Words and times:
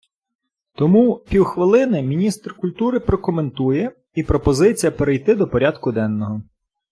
Тому, 0.75 1.15
півхвилини, 1.29 2.01
міністр 2.01 2.53
культури 2.53 2.99
прокоментує 2.99 3.95
і 4.13 4.23
пропозиція 4.23 4.91
перейти 4.91 5.35
до 5.35 5.47
порядку 5.47 5.91
денного. 5.91 6.41